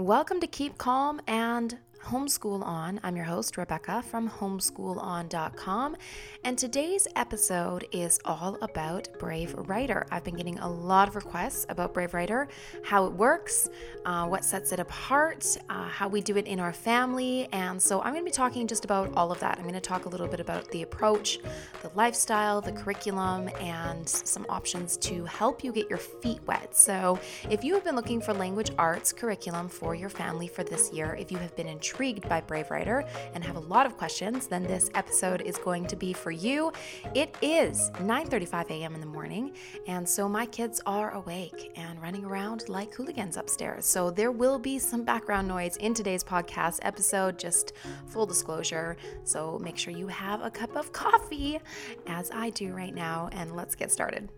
[0.00, 2.98] Welcome to Keep Calm and Homeschool On.
[3.02, 5.96] I'm your host, Rebecca from homeschoolon.com,
[6.42, 10.06] and today's episode is all about Brave Writer.
[10.10, 12.48] I've been getting a lot of requests about Brave Writer,
[12.82, 13.68] how it works,
[14.06, 18.00] uh, what sets it apart, uh, how we do it in our family, and so
[18.00, 19.58] I'm going to be talking just about all of that.
[19.58, 21.38] I'm going to talk a little bit about the approach,
[21.82, 26.74] the lifestyle, the curriculum, and some options to help you get your feet wet.
[26.74, 27.20] So,
[27.50, 31.14] if you have been looking for language arts curriculum for your family for this year,
[31.20, 33.04] if you have been intrigued, intrigued by Brave Writer
[33.34, 36.72] and have a lot of questions, then this episode is going to be for you.
[37.14, 38.94] It is 9:35 a.m.
[38.94, 39.56] in the morning,
[39.88, 43.86] and so my kids are awake and running around like hooligans upstairs.
[43.86, 47.72] So there will be some background noise in today's podcast episode, just
[48.06, 48.96] full disclosure.
[49.24, 51.58] So make sure you have a cup of coffee
[52.06, 54.30] as I do right now and let's get started.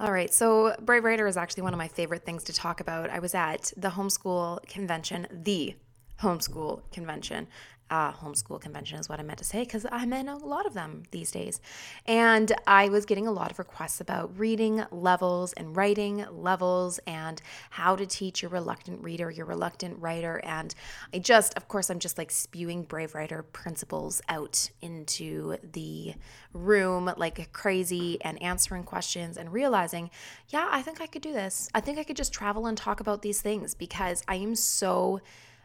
[0.00, 3.10] All right, so Brave Writer is actually one of my favorite things to talk about.
[3.10, 5.74] I was at the homeschool convention, the
[6.20, 7.48] homeschool convention.
[7.90, 10.74] Uh, homeschool convention is what I meant to say because I'm in a lot of
[10.74, 11.58] them these days.
[12.04, 17.40] And I was getting a lot of requests about reading levels and writing levels and
[17.70, 20.38] how to teach your reluctant reader, your reluctant writer.
[20.44, 20.74] And
[21.14, 26.14] I just, of course, I'm just like spewing Brave Writer principles out into the
[26.52, 30.10] room like crazy and answering questions and realizing,
[30.48, 31.70] yeah, I think I could do this.
[31.72, 35.22] I think I could just travel and talk about these things because I am so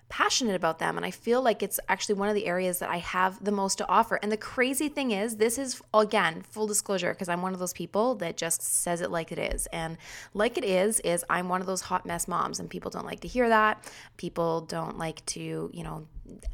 [0.09, 2.97] passionate about them and I feel like it's actually one of the areas that I
[2.97, 4.19] have the most to offer.
[4.21, 7.73] And the crazy thing is, this is again, full disclosure because I'm one of those
[7.73, 9.67] people that just says it like it is.
[9.67, 9.97] And
[10.33, 13.21] like it is is I'm one of those hot mess moms and people don't like
[13.21, 13.83] to hear that.
[14.17, 16.05] People don't like to, you know,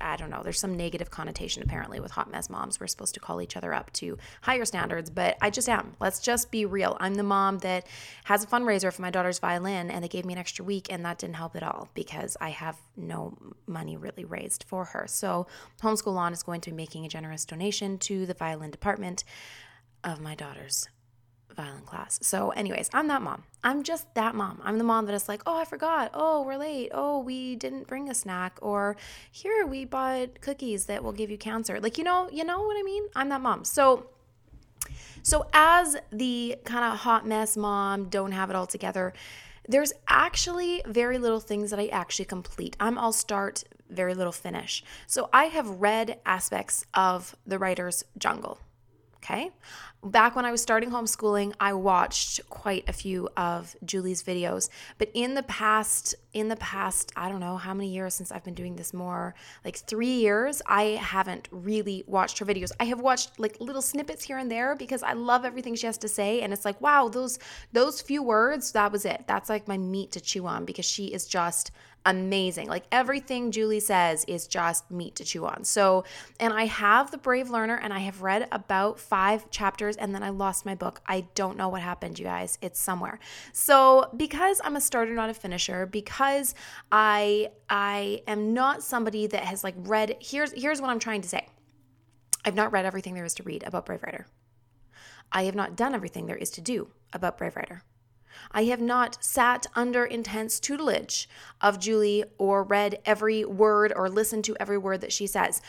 [0.01, 2.79] I don't know, there's some negative connotation apparently with hot mess moms.
[2.79, 5.95] We're supposed to call each other up to higher standards, but I just am.
[5.99, 6.97] Let's just be real.
[6.99, 7.85] I'm the mom that
[8.23, 11.05] has a fundraiser for my daughter's violin and they gave me an extra week and
[11.05, 15.05] that didn't help at all because I have no money really raised for her.
[15.07, 15.47] So,
[15.81, 19.23] Homeschool On is going to be making a generous donation to the violin department
[20.03, 20.87] of my daughter's
[21.59, 22.19] violin class.
[22.21, 23.43] So, anyways, I'm that mom.
[23.63, 24.61] I'm just that mom.
[24.63, 26.11] I'm the mom that is like, oh, I forgot.
[26.13, 26.91] Oh, we're late.
[26.93, 28.57] Oh, we didn't bring a snack.
[28.61, 28.95] Or
[29.31, 31.79] here we bought cookies that will give you cancer.
[31.79, 33.03] Like, you know, you know what I mean?
[33.15, 33.65] I'm that mom.
[33.65, 34.09] So,
[35.21, 39.13] so as the kind of hot mess mom, don't have it all together.
[39.67, 42.77] There's actually very little things that I actually complete.
[42.79, 44.83] I'm all start, very little finish.
[45.07, 48.59] So I have read aspects of the writer's jungle.
[49.23, 49.51] Okay.
[50.01, 54.69] Back when I was starting homeschooling, I watched quite a few of Julie's videos.
[54.97, 58.45] But in the past, in the past, I don't know how many years since I've
[58.45, 59.35] been doing this more,
[59.65, 62.71] like three years, I haven't really watched her videos.
[62.79, 65.97] I have watched like little snippets here and there because I love everything she has
[65.97, 66.41] to say.
[66.41, 67.37] And it's like, wow, those
[67.73, 69.25] those few words, that was it.
[69.27, 71.71] That's like my meat to chew on because she is just
[72.09, 72.67] amazing.
[72.67, 75.63] Like everything Julie says is just meat to chew on.
[75.63, 76.03] So,
[76.39, 80.23] and I have The Brave Learner and I have read about five chapters and then
[80.23, 81.01] I lost my book.
[81.07, 82.57] I don't know what happened, you guys.
[82.61, 83.19] It's somewhere.
[83.53, 86.55] So, because I'm a starter, not a finisher, because
[86.91, 91.29] I I am not somebody that has like read here's here's what I'm trying to
[91.29, 91.47] say.
[92.43, 94.25] I've not read everything there is to read about Brave Writer.
[95.31, 97.83] I have not done everything there is to do about Brave Writer.
[98.51, 101.29] I have not sat under intense tutelage
[101.61, 105.61] of Julie or read every word or listened to every word that she says.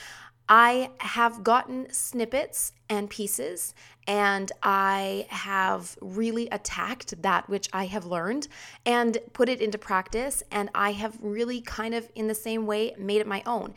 [0.52, 3.72] I have gotten snippets and pieces,
[4.08, 8.48] and I have really attacked that which I have learned
[8.84, 10.42] and put it into practice.
[10.50, 13.74] And I have really kind of, in the same way, made it my own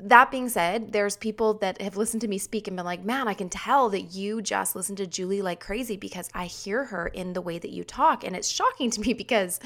[0.00, 3.28] that being said, there's people that have listened to me speak and been like, man,
[3.28, 7.06] I can tell that you just listen to Julie like crazy because I hear her
[7.06, 8.24] in the way that you talk.
[8.24, 9.60] And it's shocking to me because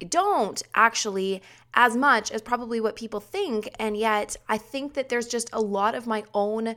[0.00, 1.42] I don't actually
[1.74, 3.68] as much as probably what people think.
[3.78, 6.76] And yet I think that there's just a lot of my own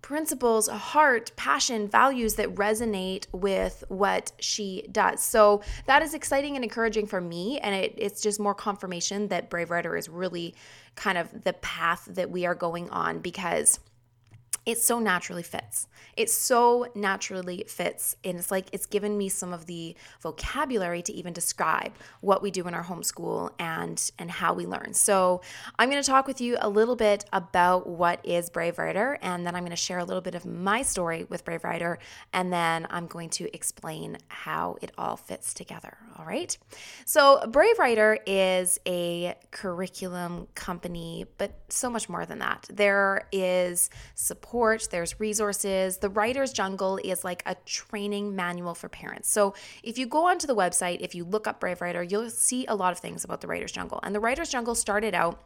[0.00, 5.22] principles, heart, passion, values that resonate with what she does.
[5.22, 7.58] So that is exciting and encouraging for me.
[7.58, 10.54] And it, it's just more confirmation that Brave Writer is really
[10.94, 13.78] kind of the path that we are going on because
[14.68, 15.88] it so naturally fits.
[16.14, 18.16] It so naturally fits.
[18.22, 22.50] And it's like it's given me some of the vocabulary to even describe what we
[22.50, 24.92] do in our homeschool and and how we learn.
[24.92, 25.40] So
[25.78, 29.46] I'm going to talk with you a little bit about what is Brave Writer, and
[29.46, 31.98] then I'm going to share a little bit of my story with Brave Writer,
[32.34, 35.96] and then I'm going to explain how it all fits together.
[36.18, 36.58] All right.
[37.06, 42.66] So Brave Writer is a curriculum company, but so much more than that.
[42.70, 44.57] There is support
[44.90, 45.98] there's resources.
[45.98, 49.30] The Writer's Jungle is like a training manual for parents.
[49.30, 52.66] So if you go onto the website, if you look up Brave Writer, you'll see
[52.66, 54.00] a lot of things about the Writer's Jungle.
[54.02, 55.42] And the Writer's Jungle started out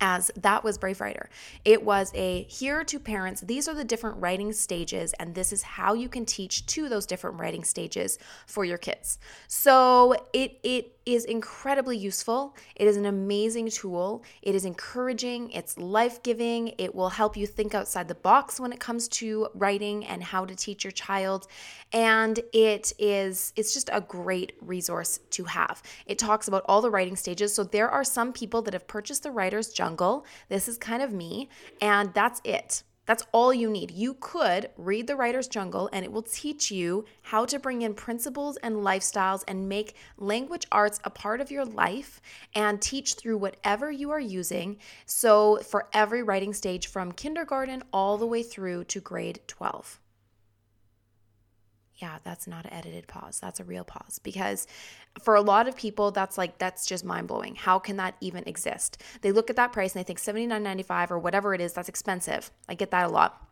[0.00, 1.28] as that was Brave Writer.
[1.64, 5.62] It was a here to parents, these are the different writing stages, and this is
[5.62, 9.18] how you can teach to those different writing stages for your kids.
[9.46, 12.56] So it it is incredibly useful.
[12.76, 14.22] It is an amazing tool.
[14.42, 16.68] It is encouraging, it's life giving.
[16.78, 20.44] It will help you think outside the box when it comes to writing and how
[20.44, 21.46] to teach your child.
[21.92, 25.82] And it is, it's just a great resource to have.
[26.06, 27.54] It talks about all the writing stages.
[27.54, 30.24] So there are some people that have purchased the Writer's Jungle.
[30.48, 31.48] This is kind of me,
[31.80, 32.82] and that's it.
[33.10, 33.90] That's all you need.
[33.90, 37.92] You could read The Writer's Jungle and it will teach you how to bring in
[37.92, 42.20] principles and lifestyles and make language arts a part of your life
[42.54, 44.76] and teach through whatever you are using.
[45.06, 49.99] So, for every writing stage from kindergarten all the way through to grade 12
[52.00, 53.38] yeah, that's not an edited pause.
[53.40, 54.66] That's a real pause because
[55.22, 57.54] for a lot of people, that's like, that's just mind blowing.
[57.56, 59.02] How can that even exist?
[59.20, 62.50] They look at that price and they think $79.95 or whatever it is, that's expensive.
[62.68, 63.49] I get that a lot.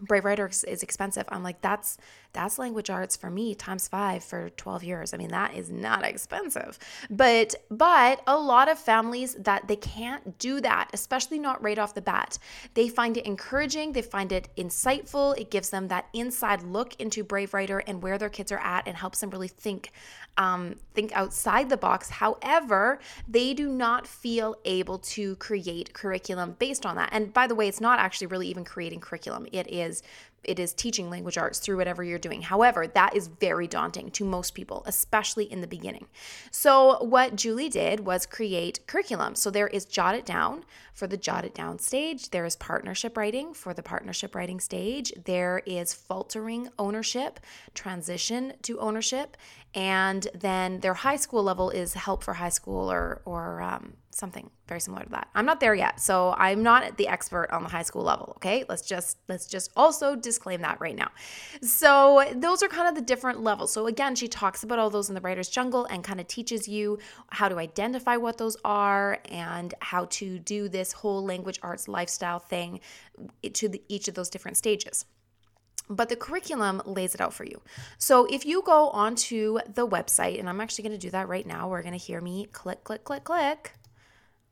[0.00, 1.24] Brave Writer is expensive.
[1.28, 1.98] I'm like, that's
[2.32, 5.14] that's language arts for me times five for 12 years.
[5.14, 6.78] I mean, that is not expensive.
[7.08, 11.94] But but a lot of families that they can't do that, especially not right off
[11.94, 12.38] the bat.
[12.74, 15.38] They find it encouraging, they find it insightful.
[15.38, 18.88] It gives them that inside look into Brave Writer and where their kids are at
[18.88, 19.92] and helps them really think
[20.36, 22.10] um, think outside the box.
[22.10, 22.98] However,
[23.28, 27.10] they do not feel able to create curriculum based on that.
[27.12, 29.46] And by the way, it's not actually really even creating curriculum.
[29.52, 30.02] It is
[30.46, 32.42] it is teaching language arts through whatever you're doing.
[32.42, 36.06] However, that is very daunting to most people, especially in the beginning.
[36.50, 39.34] So, what Julie did was create curriculum.
[39.34, 40.64] So, there is Jot It Down
[40.94, 45.12] for the Jot It Down stage, there is partnership writing for the partnership writing stage,
[45.24, 47.40] there is faltering ownership,
[47.74, 49.36] transition to ownership,
[49.74, 54.50] and then their high school level is help for high school or, or um, something
[54.68, 55.28] very similar to that.
[55.34, 58.64] I'm not there yet, so I'm not the expert on the high school level, okay?
[58.68, 61.10] Let's just let's just also disclaim that right now.
[61.62, 63.72] So, those are kind of the different levels.
[63.72, 66.68] So again, she talks about all those in the writer's jungle and kind of teaches
[66.68, 66.98] you
[67.30, 72.38] how to identify what those are and how to do this whole language arts lifestyle
[72.38, 72.80] thing
[73.52, 75.04] to the, each of those different stages
[75.90, 77.60] but the curriculum lays it out for you.
[77.98, 81.46] So if you go onto the website, and I'm actually going to do that right
[81.46, 83.72] now, we're going to hear me click, click, click, click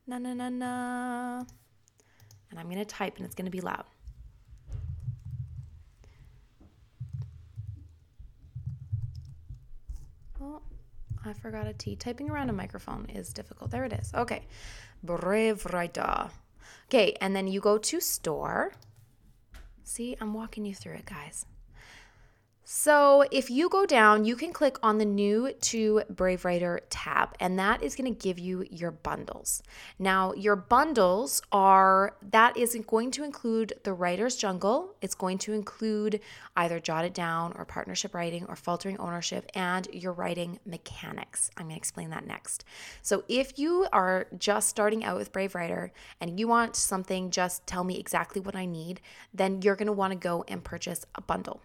[0.07, 1.45] na na na na.
[2.51, 3.85] And I'm going to type and it's going to be loud.
[10.41, 10.61] Oh,
[11.25, 11.97] I forgot a T.
[11.97, 13.71] Typing around a microphone is difficult.
[13.71, 14.13] There it is.
[14.15, 14.47] Okay.
[15.03, 16.31] Brave writer.
[16.89, 18.73] Okay, and then you go to store.
[19.85, 21.47] See, I'm walking you through it, guys.
[22.75, 27.37] So, if you go down, you can click on the new to Brave Writer tab,
[27.39, 29.63] and that is going to give you your bundles.
[29.99, 35.53] Now, your bundles are that is going to include the Writer's Jungle, it's going to
[35.53, 36.21] include
[36.57, 41.51] either Jot It Down or Partnership Writing or Faltering Ownership and your writing mechanics.
[41.59, 42.65] I'm going to explain that next.
[43.03, 45.93] So, if you are just starting out with Brave Writer
[46.23, 49.03] and you want something, just tell me exactly what I need,
[49.35, 51.61] then you're going to want to go and purchase a bundle.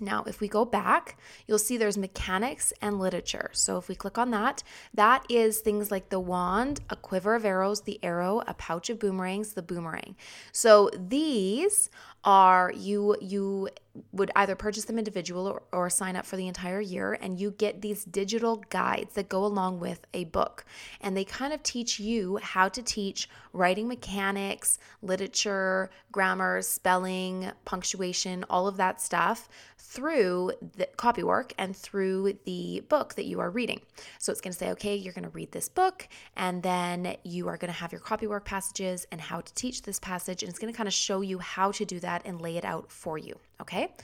[0.00, 3.50] Now, if we go back, you'll see there's mechanics and literature.
[3.52, 4.62] So if we click on that,
[4.92, 8.98] that is things like the wand, a quiver of arrows, the arrow, a pouch of
[8.98, 10.16] boomerangs, the boomerang.
[10.52, 11.90] So these
[12.24, 13.68] are you you
[14.12, 17.52] would either purchase them individual or, or, sign up for the entire year and you
[17.52, 20.64] get these digital guides that go along with a book
[21.00, 28.44] and they kind of teach you how to teach writing mechanics literature grammar spelling punctuation
[28.50, 29.48] all of that stuff
[29.78, 33.80] through the copy work and through the book that you are reading
[34.18, 37.46] so it's going to say okay you're going to read this book and then you
[37.46, 40.50] are going to have your copy work passages and how to teach this passage and
[40.50, 42.90] it's going to kind of show you how to do that and lay it out
[42.90, 43.38] for you.
[43.60, 43.94] Okay,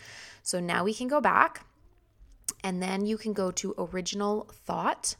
[0.42, 1.66] so now we can go back
[2.62, 5.16] and then you can go to original thought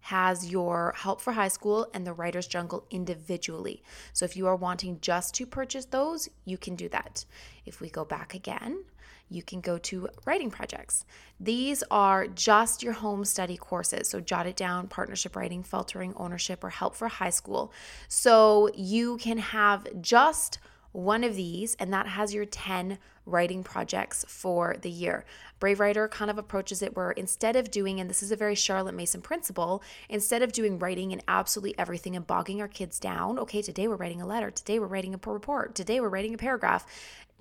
[0.00, 3.82] has your help for high school and the writer's jungle individually.
[4.12, 7.24] So if you are wanting just to purchase those, you can do that.
[7.66, 8.84] If we go back again,
[9.28, 11.04] you can go to writing projects.
[11.38, 14.08] These are just your home study courses.
[14.08, 17.72] So jot it down partnership writing, faltering ownership, or help for high school.
[18.08, 20.58] So you can have just
[20.92, 25.24] one of these, and that has your 10 writing projects for the year.
[25.58, 28.54] Brave Writer kind of approaches it where instead of doing, and this is a very
[28.54, 33.38] Charlotte Mason principle, instead of doing writing and absolutely everything and bogging our kids down,
[33.38, 36.38] okay, today we're writing a letter, today we're writing a report, today we're writing a
[36.38, 36.86] paragraph.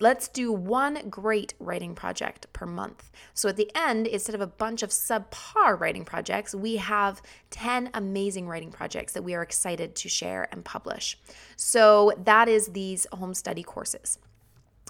[0.01, 3.11] Let's do one great writing project per month.
[3.33, 7.89] So at the end, instead of a bunch of subpar writing projects, we have 10
[7.93, 11.19] amazing writing projects that we are excited to share and publish.
[11.57, 14.19] So that is these home study courses.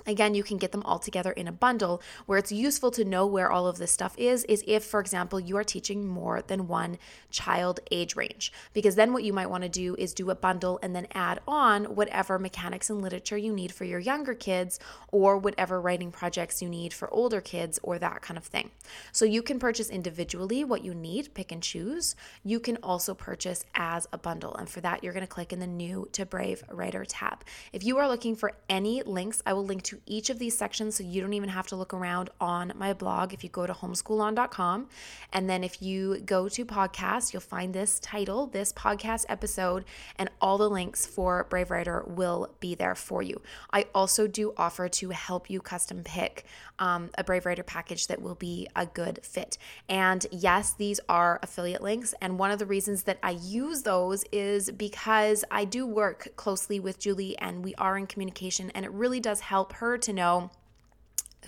[0.09, 2.01] Again, you can get them all together in a bundle.
[2.25, 5.39] Where it's useful to know where all of this stuff is, is if, for example,
[5.39, 6.97] you are teaching more than one
[7.29, 8.51] child age range.
[8.73, 11.41] Because then what you might want to do is do a bundle and then add
[11.47, 14.79] on whatever mechanics and literature you need for your younger kids
[15.11, 18.71] or whatever writing projects you need for older kids or that kind of thing.
[19.11, 22.15] So you can purchase individually what you need, pick and choose.
[22.43, 24.55] You can also purchase as a bundle.
[24.55, 27.43] And for that, you're going to click in the new to Brave Writer tab.
[27.71, 30.95] If you are looking for any links, I will link to each of these sections
[30.95, 33.73] so you don't even have to look around on my blog if you go to
[33.73, 34.87] homeschoolon.com.
[35.33, 39.85] And then if you go to podcast, you'll find this title, this podcast episode,
[40.17, 43.41] and all the links for Brave Writer will be there for you.
[43.71, 46.45] I also do offer to help you custom pick
[46.79, 49.57] um, a Brave Writer package that will be a good fit.
[49.87, 52.13] And yes, these are affiliate links.
[52.21, 56.79] And one of the reasons that I use those is because I do work closely
[56.79, 60.51] with Julie and we are in communication, and it really does help her to know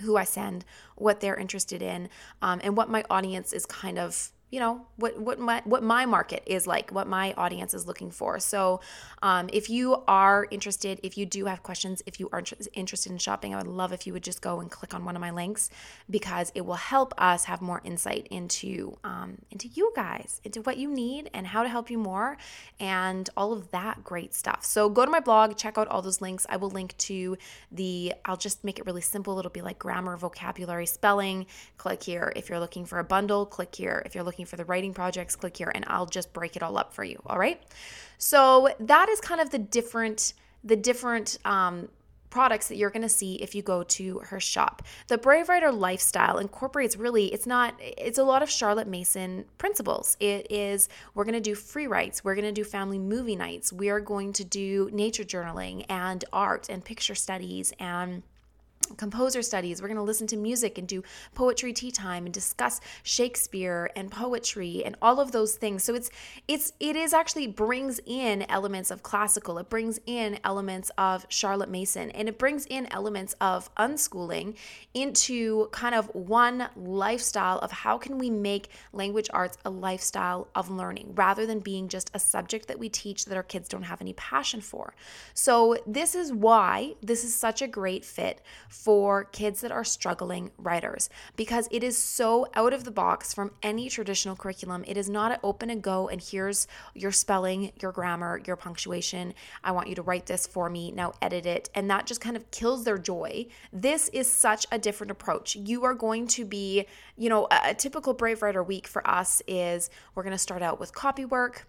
[0.00, 0.64] who I send,
[0.96, 2.08] what they're interested in,
[2.40, 6.06] um, and what my audience is kind of you know what what my what my
[6.06, 8.38] market is like what my audience is looking for.
[8.38, 8.80] So
[9.22, 13.18] um, if you are interested if you do have questions if you aren't interested in
[13.18, 15.30] shopping i would love if you would just go and click on one of my
[15.30, 15.70] links
[16.10, 20.76] because it will help us have more insight into um, into you guys into what
[20.76, 22.36] you need and how to help you more
[22.80, 24.64] and all of that great stuff.
[24.64, 26.46] So go to my blog check out all those links.
[26.48, 27.36] I will link to
[27.70, 29.38] the i'll just make it really simple.
[29.38, 31.46] It'll be like grammar vocabulary spelling.
[31.78, 33.46] Click here if you're looking for a bundle.
[33.46, 36.32] Click here if you're looking looking for the writing projects, click here and I'll just
[36.32, 37.20] break it all up for you.
[37.26, 37.62] All right.
[38.18, 40.34] So that is kind of the different,
[40.64, 41.88] the different, um,
[42.30, 44.80] products that you're going to see if you go to her shop.
[45.08, 50.16] The Brave Writer lifestyle incorporates really it's not it's a lot of Charlotte Mason principles.
[50.18, 53.70] It is we're going to do free writes, we're going to do family movie nights,
[53.70, 58.22] we are going to do nature journaling and art and picture studies and
[58.96, 59.80] composer studies.
[59.80, 61.02] We're going to listen to music and do
[61.34, 65.84] poetry tea time and discuss Shakespeare and poetry and all of those things.
[65.84, 66.10] So it's
[66.48, 69.58] it's it is actually brings in elements of classical.
[69.58, 74.56] It brings in elements of Charlotte Mason and it brings in elements of unschooling
[74.94, 80.70] into kind of one lifestyle of how can we make language arts a lifestyle of
[80.70, 84.00] learning rather than being just a subject that we teach that our kids don't have
[84.00, 84.94] any passion for.
[85.34, 88.40] So this is why this is such a great fit
[88.72, 93.50] for kids that are struggling writers because it is so out of the box from
[93.62, 94.82] any traditional curriculum.
[94.86, 99.34] It is not an open and go, and here's your spelling, your grammar, your punctuation.
[99.62, 100.90] I want you to write this for me.
[100.90, 101.68] Now edit it.
[101.74, 103.46] And that just kind of kills their joy.
[103.72, 105.54] This is such a different approach.
[105.54, 106.86] You are going to be,
[107.16, 110.62] you know, a, a typical Brave Writer week for us is we're going to start
[110.62, 111.66] out with copy work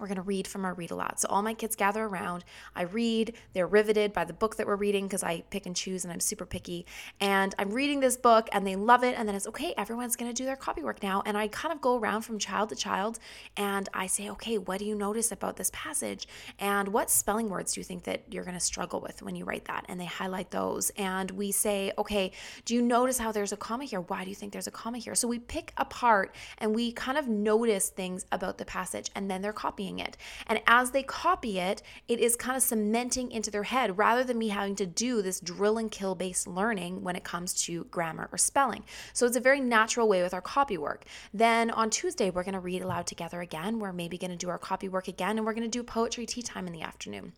[0.00, 1.18] we're going to read from our read aloud.
[1.20, 2.44] So all my kids gather around.
[2.74, 3.34] I read.
[3.52, 6.20] They're riveted by the book that we're reading because I pick and choose and I'm
[6.20, 6.86] super picky.
[7.20, 9.14] And I'm reading this book and they love it.
[9.18, 11.22] And then it's okay, everyone's going to do their copy work now.
[11.24, 13.18] And I kind of go around from child to child
[13.56, 16.28] and I say, okay, what do you notice about this passage?
[16.58, 19.44] And what spelling words do you think that you're going to struggle with when you
[19.44, 19.84] write that?
[19.88, 20.90] And they highlight those.
[20.90, 22.32] And we say, okay,
[22.64, 24.00] do you notice how there's a comma here?
[24.00, 25.14] Why do you think there's a comma here?
[25.14, 29.42] So we pick apart and we kind of notice things about the passage and then
[29.42, 30.16] they're copying copying it.
[30.46, 34.38] And as they copy it, it is kind of cementing into their head rather than
[34.38, 38.28] me having to do this drill and kill based learning when it comes to grammar
[38.32, 38.84] or spelling.
[39.12, 41.04] So it's a very natural way with our copy work.
[41.32, 43.78] Then on Tuesday, we're going to read aloud together again.
[43.78, 46.26] We're maybe going to do our copy work again, and we're going to do poetry
[46.26, 47.32] tea time in the afternoon.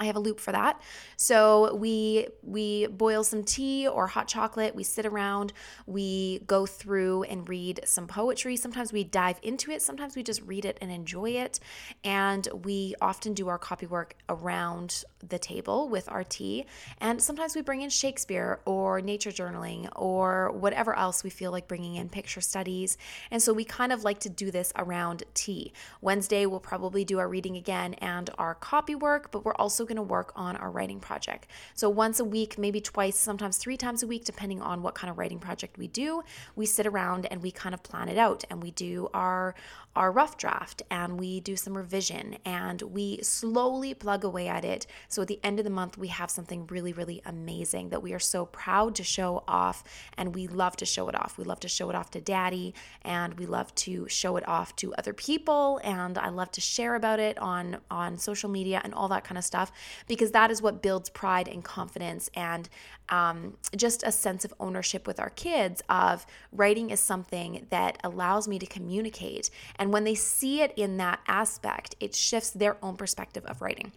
[0.00, 0.80] I have a loop for that.
[1.16, 5.52] So we we boil some tea or hot chocolate, we sit around,
[5.86, 8.56] we go through and read some poetry.
[8.56, 11.60] Sometimes we dive into it, sometimes we just read it and enjoy it.
[12.04, 16.66] And we often do our copy work around the table with our tea.
[16.98, 21.68] And sometimes we bring in Shakespeare or nature journaling or whatever else we feel like
[21.68, 22.96] bringing in picture studies.
[23.30, 25.72] And so we kind of like to do this around tea.
[26.00, 30.06] Wednesday we'll probably do our reading again and our copy work, but we're also going
[30.06, 31.46] to work on our writing project.
[31.74, 35.10] So once a week, maybe twice, sometimes three times a week, depending on what kind
[35.10, 36.22] of writing project we do,
[36.56, 39.54] we sit around and we kind of plan it out and we do our
[39.94, 44.86] our rough draft and we do some revision and we slowly plug away at it.
[45.08, 48.12] So at the end of the month, we have something really, really amazing that we
[48.14, 49.84] are so proud to show off
[50.16, 51.36] and we love to show it off.
[51.36, 54.74] We love to show it off to daddy and we love to show it off
[54.76, 58.94] to other people and I love to share about it on on social media and
[58.94, 59.72] all that kind of stuff
[60.08, 62.68] because that is what builds pride and confidence and
[63.12, 68.48] um, just a sense of ownership with our kids of writing is something that allows
[68.48, 69.50] me to communicate.
[69.76, 73.92] And when they see it in that aspect it shifts their own perspective of writing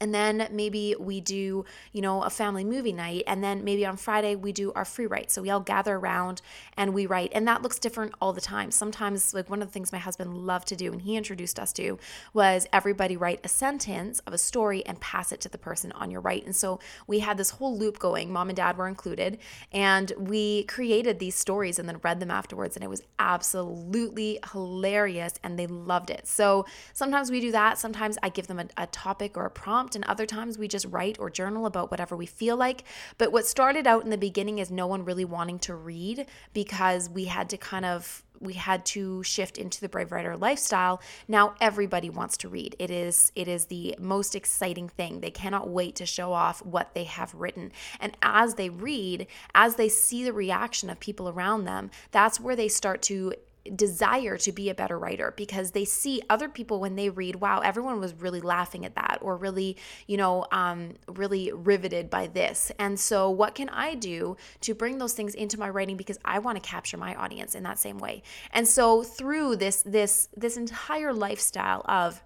[0.00, 3.96] and then maybe we do you know a family movie night and then maybe on
[3.96, 5.30] friday we do our free write.
[5.30, 6.40] So we all gather around
[6.76, 8.70] and we write and that looks different all the time.
[8.70, 11.72] Sometimes like one of the things my husband loved to do and he introduced us
[11.74, 11.98] to
[12.32, 16.10] was everybody write a sentence of a story and pass it to the person on
[16.10, 19.38] your right and so we had this whole loop going mom and dad were included
[19.72, 25.34] and we created these stories and then read them afterwards and it was absolutely hilarious
[25.42, 26.26] and they loved it.
[26.26, 27.78] So sometimes we do that.
[27.78, 30.68] Sometimes i give them a, a topic or a prompt prompt, and other times we
[30.68, 32.84] just write or journal about whatever we feel like.
[33.18, 37.10] But what started out in the beginning is no one really wanting to read because
[37.10, 41.00] we had to kind of we had to shift into the brave writer lifestyle.
[41.28, 42.74] Now everybody wants to read.
[42.78, 45.20] It is it is the most exciting thing.
[45.20, 47.72] They cannot wait to show off what they have written.
[48.00, 52.56] And as they read as they see the reaction of people around them that's where
[52.56, 53.34] they start to
[53.74, 57.60] desire to be a better writer because they see other people when they read wow
[57.60, 62.70] everyone was really laughing at that or really you know um, really riveted by this.
[62.78, 66.38] And so what can i do to bring those things into my writing because i
[66.38, 68.22] want to capture my audience in that same way?
[68.52, 72.22] And so through this this this entire lifestyle of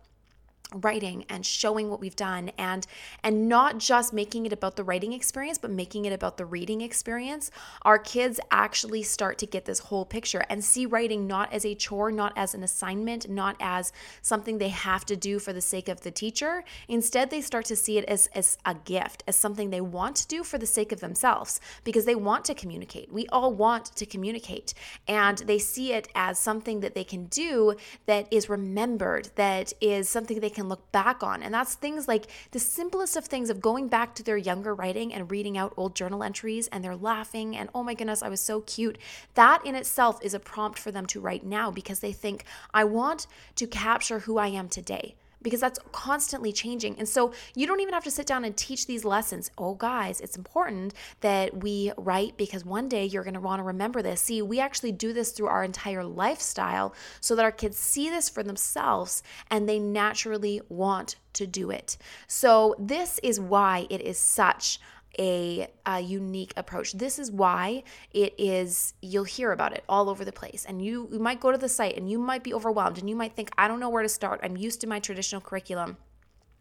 [0.74, 2.86] writing and showing what we've done and
[3.22, 6.80] and not just making it about the writing experience but making it about the reading
[6.80, 7.50] experience
[7.82, 11.74] our kids actually start to get this whole picture and see writing not as a
[11.74, 15.88] chore not as an assignment not as something they have to do for the sake
[15.88, 16.64] of the teacher.
[16.88, 20.26] Instead they start to see it as as a gift as something they want to
[20.26, 23.12] do for the sake of themselves because they want to communicate.
[23.12, 24.74] We all want to communicate
[25.06, 27.74] and they see it as something that they can do
[28.06, 31.42] that is remembered that is something they can look back on.
[31.42, 35.14] And that's things like the simplest of things of going back to their younger writing
[35.14, 38.40] and reading out old journal entries and they're laughing and, oh my goodness, I was
[38.40, 38.98] so cute.
[39.34, 42.84] That in itself is a prompt for them to write now because they think, I
[42.84, 46.98] want to capture who I am today because that's constantly changing.
[46.98, 49.50] And so you don't even have to sit down and teach these lessons.
[49.56, 53.64] Oh, guys, it's important that we write because one day you're going to want to
[53.64, 54.20] remember this.
[54.22, 58.28] See, we actually do this through our entire lifestyle so that our kids see this
[58.28, 61.96] for themselves and they naturally want to do it.
[62.26, 64.80] So, this is why it is such
[65.18, 66.92] a, a, unique approach.
[66.92, 70.64] This is why it is, you'll hear about it all over the place.
[70.68, 73.16] And you, you might go to the site and you might be overwhelmed and you
[73.16, 74.40] might think, I don't know where to start.
[74.42, 75.96] I'm used to my traditional curriculum.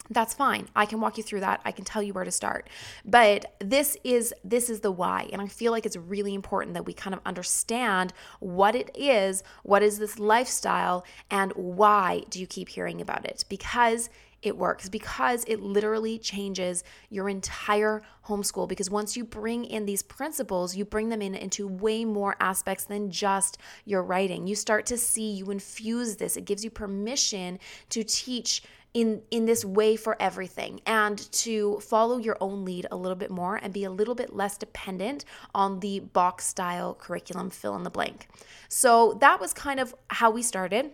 [0.09, 0.67] That's fine.
[0.75, 1.61] I can walk you through that.
[1.65, 2.69] I can tell you where to start.
[3.03, 6.85] But this is this is the why and I feel like it's really important that
[6.85, 12.47] we kind of understand what it is, what is this lifestyle and why do you
[12.47, 13.43] keep hearing about it?
[13.49, 14.09] Because
[14.41, 18.67] it works because it literally changes your entire homeschool.
[18.67, 22.85] Because once you bring in these principles, you bring them in into way more aspects
[22.85, 24.47] than just your writing.
[24.47, 29.45] You start to see, you infuse this, it gives you permission to teach in in
[29.45, 33.73] this way for everything and to follow your own lead a little bit more and
[33.73, 38.27] be a little bit less dependent on the box style curriculum fill in the blank.
[38.69, 40.91] So that was kind of how we started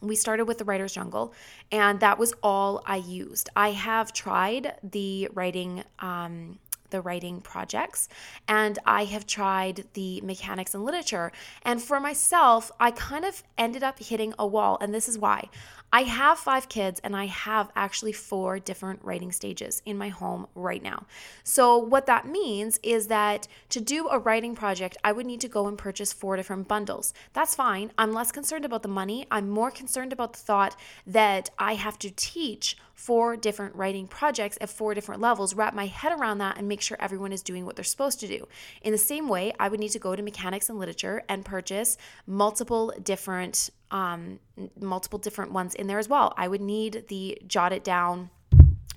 [0.00, 1.34] we started with the writer's jungle
[1.70, 3.48] and that was all i used.
[3.54, 6.58] I have tried the writing um,
[6.90, 8.08] the writing projects
[8.48, 11.32] and I have tried the mechanics and literature.
[11.62, 14.78] And for myself, I kind of ended up hitting a wall.
[14.80, 15.48] And this is why
[15.92, 20.46] I have five kids and I have actually four different writing stages in my home
[20.54, 21.06] right now.
[21.42, 25.48] So, what that means is that to do a writing project, I would need to
[25.48, 27.12] go and purchase four different bundles.
[27.32, 27.90] That's fine.
[27.98, 29.26] I'm less concerned about the money.
[29.32, 30.76] I'm more concerned about the thought
[31.08, 35.86] that I have to teach four different writing projects at four different levels, wrap my
[35.86, 38.46] head around that, and make sure everyone is doing what they're supposed to do.
[38.82, 41.96] In the same way, I would need to go to mechanics and literature and purchase
[42.26, 44.38] multiple different um,
[44.78, 46.34] multiple different ones in there as well.
[46.36, 48.30] I would need the jot it down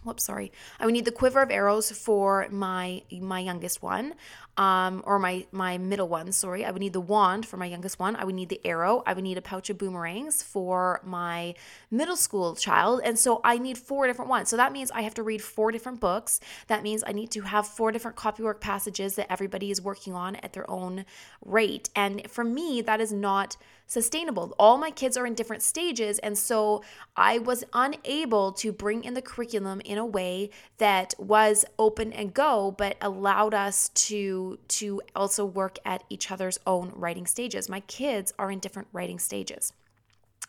[0.03, 4.13] whoops sorry i would need the quiver of arrows for my my youngest one
[4.57, 6.63] um, or my my middle one sorry.
[6.63, 8.15] I would need the wand for my youngest one.
[8.15, 9.01] I would need the arrow.
[9.05, 11.55] I would need a pouch of boomerangs for my
[11.89, 13.01] middle school child.
[13.03, 14.49] And so i need four different ones.
[14.49, 16.39] So that means i have to read four different books.
[16.67, 20.35] That means i need to have four different copywork passages that everybody is working on
[20.37, 21.05] at their own
[21.43, 21.89] rate.
[21.95, 23.57] And for me that is not
[23.93, 24.55] sustainable.
[24.57, 26.17] All my kids are in different stages.
[26.19, 26.83] And so
[27.15, 32.33] I was unable to bring in the curriculum in a way that was open and
[32.33, 37.69] go, but allowed us to, to also work at each other's own writing stages.
[37.69, 39.71] My kids are in different writing stages.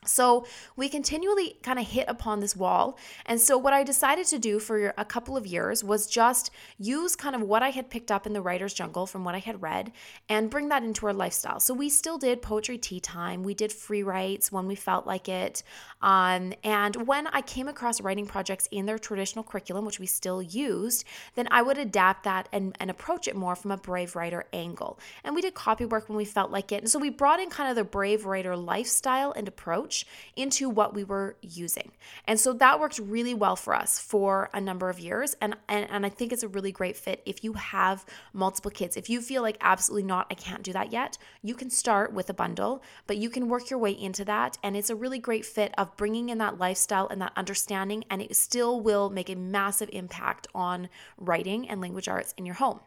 [0.06, 2.98] So we continually kind of hit upon this wall.
[3.26, 7.16] And so what I decided to do for a couple of years was just use
[7.16, 9.62] kind of what I had picked up in the writer's jungle from what I had
[9.62, 9.92] read
[10.28, 11.60] and bring that into our lifestyle.
[11.60, 13.42] So we still did poetry tea time.
[13.42, 15.62] We did free writes when we felt like it.
[16.02, 20.42] Um, and when I came across writing projects in their traditional curriculum, which we still
[20.42, 24.44] used, then I would adapt that and, and approach it more from a brave writer
[24.52, 24.98] angle.
[25.22, 26.82] And we did copy work when we felt like it.
[26.82, 30.68] And so we brought in kind of the brave writer lifestyle and approach approach into
[30.68, 31.92] what we were using.
[32.26, 35.36] And so that worked really well for us for a number of years.
[35.40, 38.96] And, and, and I think it's a really great fit if you have multiple kids.
[38.96, 42.30] If you feel like absolutely not, I can't do that yet, you can start with
[42.30, 44.58] a bundle, but you can work your way into that.
[44.62, 48.20] And it's a really great fit of bringing in that lifestyle and that understanding, and
[48.20, 52.80] it still will make a massive impact on writing and language arts in your home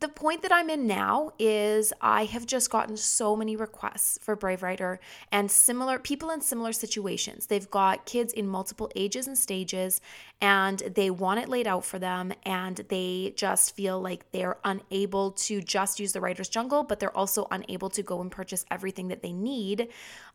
[0.00, 4.34] the point that I'm in now is I have just gotten so many requests for
[4.34, 4.98] Brave Writer
[5.30, 7.46] and similar people in similar situations.
[7.46, 10.00] They've got kids in multiple ages and stages
[10.40, 15.32] and they want it laid out for them and they just feel like they're unable
[15.32, 19.08] to just use the writer's jungle, but they're also unable to go and purchase everything
[19.08, 19.88] that they need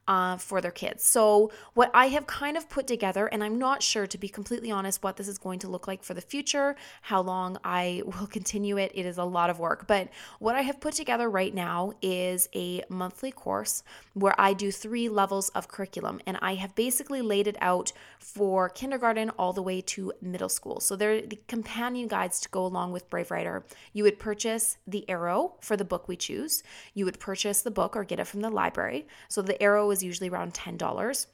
[0.07, 1.03] uh, for their kids.
[1.03, 4.69] So, what I have kind of put together, and I'm not sure to be completely
[4.71, 8.27] honest what this is going to look like for the future, how long I will
[8.27, 8.91] continue it.
[8.93, 9.87] It is a lot of work.
[9.87, 14.71] But what I have put together right now is a monthly course where I do
[14.71, 19.63] three levels of curriculum, and I have basically laid it out for kindergarten all the
[19.63, 20.79] way to middle school.
[20.79, 23.63] So, they're the companion guides to go along with Brave Writer.
[23.93, 26.61] You would purchase the arrow for the book we choose,
[26.93, 29.07] you would purchase the book or get it from the library.
[29.29, 31.25] So, the arrow was usually around $10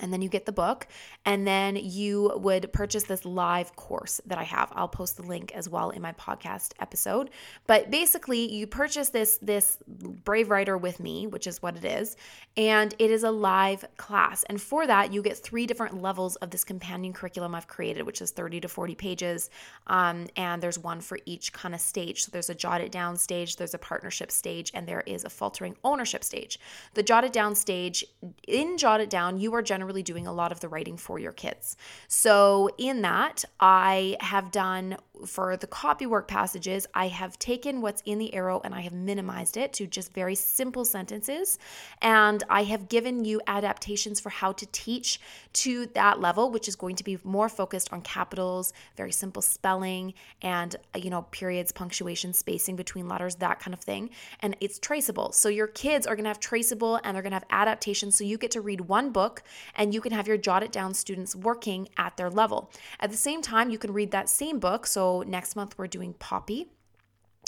[0.00, 0.86] and then you get the book
[1.24, 4.72] and then you would purchase this live course that i have.
[4.74, 7.30] I'll post the link as well in my podcast episode.
[7.66, 12.16] But basically you purchase this this brave writer with me which is what it is
[12.56, 14.44] and it is a live class.
[14.44, 18.20] And for that you get three different levels of this companion curriculum i've created which
[18.20, 19.50] is 30 to 40 pages
[19.86, 22.24] um, and there's one for each kind of stage.
[22.24, 25.30] So there's a jot it down stage there's a partnership stage and there is a
[25.30, 26.58] faltering ownership stage.
[26.94, 28.04] The jot it down stage
[28.46, 31.18] in jot it down you are generally generally doing a lot of the writing for
[31.18, 31.74] your kids.
[32.08, 38.18] So, in that, I have done for the copywork passages, I have taken what's in
[38.18, 41.58] the arrow and I have minimized it to just very simple sentences.
[42.02, 45.20] And I have given you adaptations for how to teach
[45.54, 50.14] to that level, which is going to be more focused on capitals, very simple spelling,
[50.42, 54.10] and, you know, periods, punctuation, spacing between letters, that kind of thing.
[54.40, 55.32] And it's traceable.
[55.32, 58.16] So your kids are going to have traceable and they're going to have adaptations.
[58.16, 59.42] So you get to read one book
[59.74, 62.70] and you can have your jot it down students working at their level.
[63.00, 64.86] At the same time, you can read that same book.
[64.86, 66.70] So next month we're doing Poppy.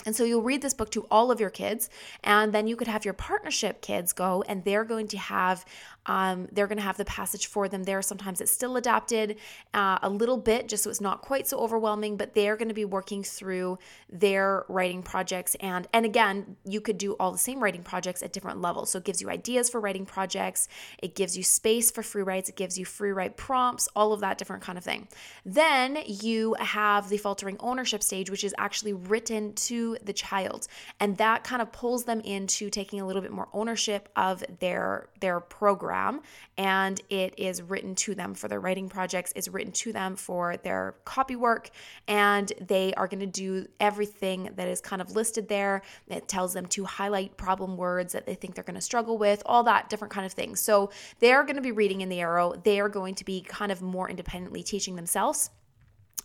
[0.06, 1.90] And so you'll read this book to all of your kids,
[2.24, 5.64] and then you could have your partnership kids go, and they're going to have
[6.06, 8.00] um, they're going to have the passage for them there.
[8.00, 9.36] Sometimes it's still adapted
[9.74, 12.16] uh, a little bit, just so it's not quite so overwhelming.
[12.16, 16.96] But they're going to be working through their writing projects, and and again, you could
[16.96, 18.90] do all the same writing projects at different levels.
[18.90, 20.68] So it gives you ideas for writing projects.
[21.02, 22.48] It gives you space for free writes.
[22.48, 25.08] It gives you free write prompts, all of that different kind of thing.
[25.44, 30.66] Then you have the faltering ownership stage, which is actually written to the child,
[30.98, 35.08] and that kind of pulls them into taking a little bit more ownership of their
[35.20, 36.20] their program.
[36.56, 40.56] And it is written to them for their writing projects, it's written to them for
[40.58, 41.70] their copy work,
[42.08, 45.82] and they are going to do everything that is kind of listed there.
[46.08, 49.42] It tells them to highlight problem words that they think they're going to struggle with,
[49.46, 50.60] all that different kind of things.
[50.60, 53.72] So they're going to be reading in the arrow, they are going to be kind
[53.72, 55.50] of more independently teaching themselves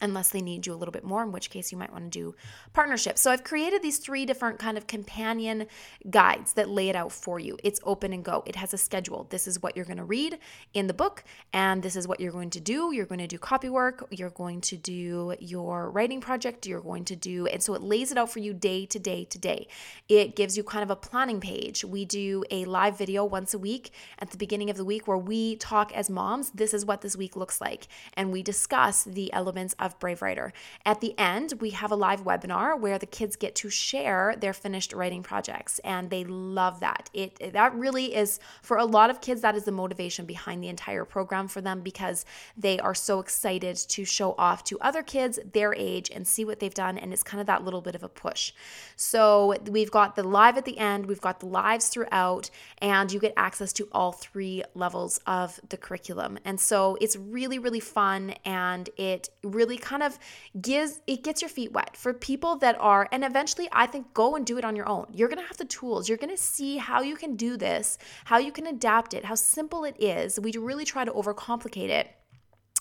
[0.02, 2.10] unless they need you a little bit more in which case you might want to
[2.10, 2.36] do
[2.74, 5.68] partnership so i've created these three different kind of companion
[6.10, 7.58] guides that lay it out for you.
[7.64, 8.44] It's open and go.
[8.46, 9.28] It has a schedule.
[9.30, 10.38] This is what you're going to read
[10.74, 12.92] in the book and this is what you're going to do.
[12.94, 14.08] You're going to do copy work.
[14.12, 16.66] You're going to do your writing project.
[16.66, 19.26] You're going to do and so it lays it out for you day to day
[19.26, 19.68] to day.
[20.10, 21.84] It gives you kind of a planning page.
[21.84, 25.18] We do a live video once a week at the beginning of the week where
[25.18, 27.88] we talk as moms this is what this week looks like.
[28.14, 30.52] And we discuss the elements of Brave Writer.
[30.86, 34.54] At the end, we have a live webinar where the kids get to share their
[34.54, 37.10] finished writing projects, and they love that.
[37.14, 40.68] It that really is for a lot of kids that is the motivation behind the
[40.68, 42.26] entire program for them because
[42.58, 46.60] they are so excited to show off to other kids their age and see what
[46.60, 48.54] they've done, and it's kind of that little bit of a push.
[48.96, 53.20] So we've got the live at the end, we've got the lives throughout, and you
[53.20, 56.40] get access to all three levels of the curriculum.
[56.46, 60.18] And so it's really, really fun and it really really kind of
[60.62, 64.36] gives it gets your feet wet for people that are and eventually I think go
[64.36, 65.08] and do it on your own.
[65.12, 66.08] You're going to have the tools.
[66.08, 69.36] You're going to see how you can do this, how you can adapt it, how
[69.36, 70.40] simple it is.
[70.40, 72.10] We really try to overcomplicate it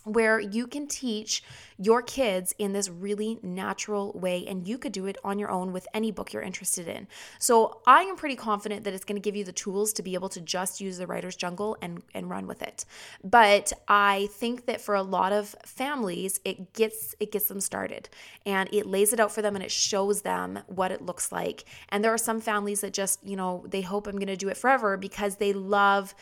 [0.05, 1.43] where you can teach
[1.77, 5.73] your kids in this really natural way and you could do it on your own
[5.73, 7.09] with any book you're interested in.
[7.39, 10.15] So I am pretty confident that it's going to give you the tools to be
[10.15, 12.85] able to just use the writer's jungle and and run with it.
[13.23, 18.09] But I think that for a lot of families it gets it gets them started
[18.47, 21.65] and it lays it out for them and it shows them what it looks like.
[21.89, 24.49] And there are some families that just, you know, they hope I'm going to do
[24.49, 26.15] it forever because they love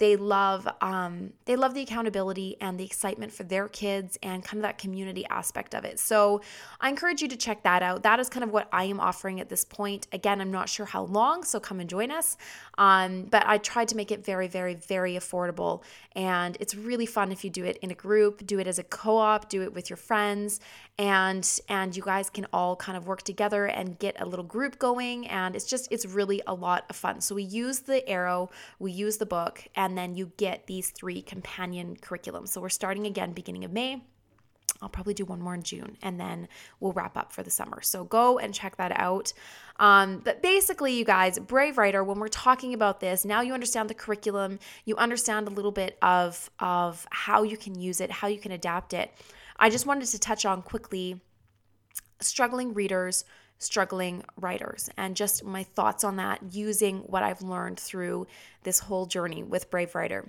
[0.00, 4.56] they love um, they love the accountability and the excitement for their kids and kind
[4.56, 5.98] of that community aspect of it.
[5.98, 6.40] So
[6.80, 8.02] I encourage you to check that out.
[8.02, 10.06] That is kind of what I am offering at this point.
[10.12, 12.38] Again, I'm not sure how long, so come and join us.
[12.78, 15.82] Um, but I tried to make it very, very, very affordable,
[16.16, 18.84] and it's really fun if you do it in a group, do it as a
[18.84, 20.60] co-op, do it with your friends,
[20.98, 24.78] and and you guys can all kind of work together and get a little group
[24.78, 25.26] going.
[25.28, 27.20] And it's just it's really a lot of fun.
[27.20, 30.90] So we use the arrow, we use the book, and and then you get these
[30.90, 32.50] three companion curriculums.
[32.50, 34.00] So we're starting again beginning of May.
[34.80, 36.46] I'll probably do one more in June and then
[36.78, 37.82] we'll wrap up for the summer.
[37.82, 39.32] So go and check that out.
[39.80, 43.90] Um, but basically, you guys, Brave Writer, when we're talking about this, now you understand
[43.90, 48.28] the curriculum, you understand a little bit of, of how you can use it, how
[48.28, 49.10] you can adapt it.
[49.58, 51.20] I just wanted to touch on quickly
[52.20, 53.24] struggling readers
[53.60, 58.26] struggling writers and just my thoughts on that using what I've learned through
[58.64, 60.26] this whole journey with Brave Writer.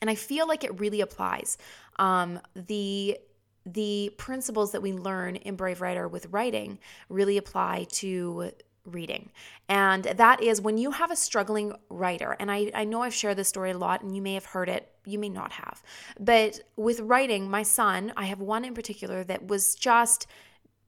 [0.00, 1.58] And I feel like it really applies.
[1.96, 3.18] Um, the
[3.64, 8.50] the principles that we learn in Brave Writer with writing really apply to
[8.84, 9.30] reading.
[9.68, 13.36] And that is when you have a struggling writer, and I, I know I've shared
[13.36, 15.80] this story a lot, and you may have heard it, you may not have.
[16.18, 20.26] But with writing, my son, I have one in particular that was just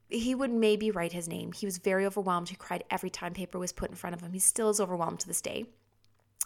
[0.09, 1.53] he would maybe write his name.
[1.53, 2.49] He was very overwhelmed.
[2.49, 4.33] He cried every time paper was put in front of him.
[4.33, 5.67] He still is overwhelmed to this day.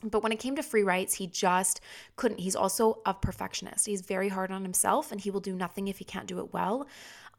[0.02, 1.80] But when it came to free writes, he just
[2.16, 2.38] couldn't.
[2.38, 3.86] He's also a perfectionist.
[3.86, 6.52] He's very hard on himself and he will do nothing if he can't do it
[6.52, 6.86] well.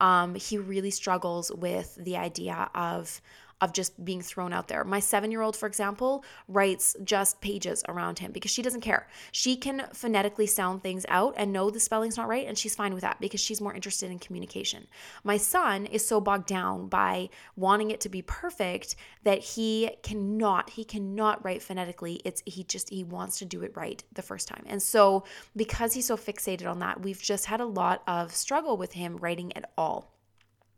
[0.02, 3.22] Um, he really struggles with the idea of
[3.62, 4.84] of just being thrown out there.
[4.84, 9.08] My seven year old, for example, writes just pages around him because she doesn't care.
[9.32, 12.94] She can phonetically sound things out and know the spelling's not right, and she's fine
[12.94, 14.88] with that because she's more interested in communication.
[15.24, 20.72] My son is so bogged down by wanting it to be perfect that he cannot,
[20.72, 22.22] he cannot write phonetically.
[22.26, 24.64] It's he just he wants to do it right the first time.
[24.68, 25.24] And so
[25.56, 29.18] because he's so fixated on that, we've just had a lot of struggle with him
[29.18, 30.19] writing at all.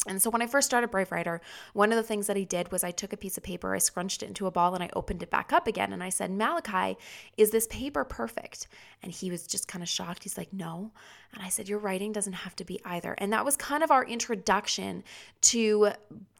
[0.07, 1.41] And so when I first started Brave Writer,
[1.73, 3.77] one of the things that he did was I took a piece of paper, I
[3.77, 5.93] scrunched it into a ball, and I opened it back up again.
[5.93, 6.97] And I said, Malachi,
[7.37, 8.67] is this paper perfect?
[9.03, 10.23] And he was just kind of shocked.
[10.23, 10.91] He's like, no.
[11.33, 13.13] And I said, Your writing doesn't have to be either.
[13.19, 15.03] And that was kind of our introduction
[15.41, 15.91] to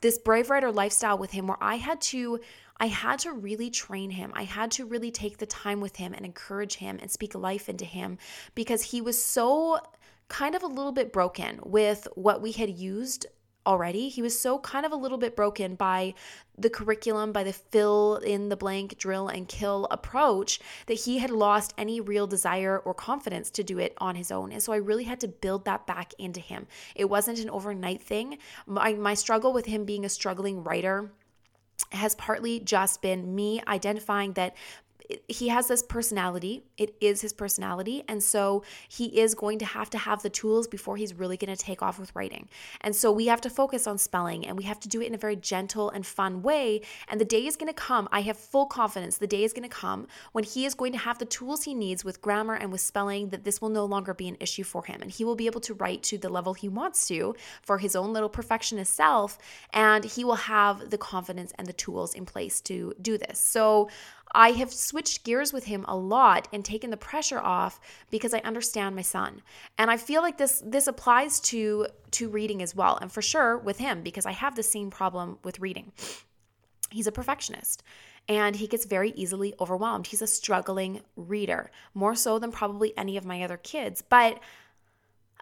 [0.02, 2.40] this Brave Writer lifestyle with him, where I had to.
[2.78, 4.32] I had to really train him.
[4.34, 7.70] I had to really take the time with him and encourage him and speak life
[7.70, 8.18] into him
[8.56, 9.80] because he was so
[10.30, 13.28] kind of a little bit broken with what we had used
[13.66, 14.10] already.
[14.10, 16.14] He was so kind of a little bit broken by
[16.58, 21.30] the curriculum, by the fill in the blank, drill and kill approach, that he had
[21.30, 24.52] lost any real desire or confidence to do it on his own.
[24.52, 26.68] And so I really had to build that back into him.
[26.96, 28.38] It wasn't an overnight thing.
[28.66, 31.12] My, my struggle with him being a struggling writer
[31.92, 34.56] has partly just been me identifying that
[35.28, 36.64] he has this personality.
[36.78, 38.04] It is his personality.
[38.08, 41.56] And so he is going to have to have the tools before he's really going
[41.56, 42.48] to take off with writing.
[42.82, 45.14] And so we have to focus on spelling and we have to do it in
[45.14, 46.82] a very gentle and fun way.
[47.08, 48.08] And the day is going to come.
[48.12, 50.98] I have full confidence the day is going to come when he is going to
[50.98, 54.14] have the tools he needs with grammar and with spelling that this will no longer
[54.14, 55.02] be an issue for him.
[55.02, 57.96] And he will be able to write to the level he wants to for his
[57.96, 59.38] own little perfectionist self.
[59.74, 63.40] And he will have the confidence and the tools in place to do this.
[63.40, 63.90] So,
[64.34, 68.40] I have switched gears with him a lot and taken the pressure off because I
[68.40, 69.42] understand my son.
[69.78, 72.98] And I feel like this this applies to to reading as well.
[73.02, 75.92] And for sure with him because I have the same problem with reading.
[76.90, 77.84] He's a perfectionist
[78.28, 80.08] and he gets very easily overwhelmed.
[80.08, 84.02] He's a struggling reader, more so than probably any of my other kids.
[84.02, 84.40] But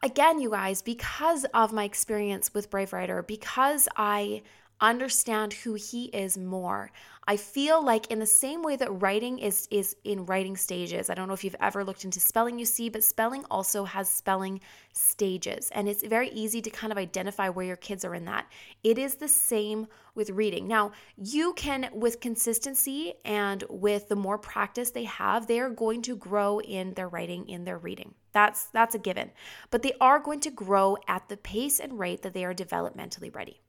[0.02, 4.44] again, you guys, because of my experience with Brave Writer, because I
[4.82, 6.92] understand who he is more.
[7.28, 11.10] I feel like in the same way that writing is is in writing stages.
[11.10, 14.10] I don't know if you've ever looked into spelling you see, but spelling also has
[14.10, 14.62] spelling
[14.94, 18.48] stages and it's very easy to kind of identify where your kids are in that.
[18.84, 20.68] It is the same with reading.
[20.68, 26.02] Now, you can with consistency and with the more practice they have, they are going
[26.04, 28.16] to grow in their writing in their reading.
[28.32, 29.30] That's that's a given.
[29.70, 33.34] But they are going to grow at the pace and rate that they are developmentally
[33.36, 33.62] ready.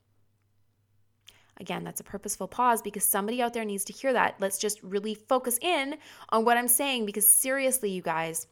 [1.60, 4.36] Again, that's a purposeful pause because somebody out there needs to hear that.
[4.40, 5.96] Let's just really focus in
[6.30, 8.46] on what I'm saying because seriously, you guys,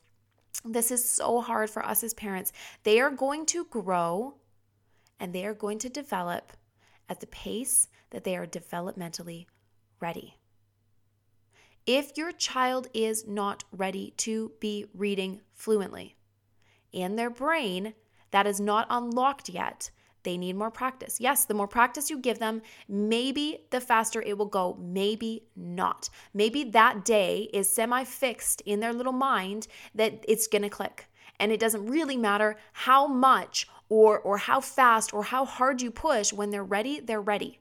[0.64, 2.53] this is so hard for us as parents.
[2.83, 4.35] They are going to grow
[5.18, 6.53] and they are going to develop
[7.09, 9.47] at the pace that they are developmentally
[10.01, 10.37] ready.
[11.87, 16.16] If your child is not ready to be reading fluently
[16.92, 17.94] in their brain,
[18.31, 19.90] that is not unlocked yet,
[20.29, 21.19] they need more practice.
[21.19, 26.11] Yes, the more practice you give them, maybe the faster it will go, maybe not.
[26.35, 31.09] Maybe that day is semi fixed in their little mind that it's to click.
[31.41, 35.91] And it doesn't really matter how much or or how fast or how hard you
[35.91, 37.61] push when they're ready, they're ready.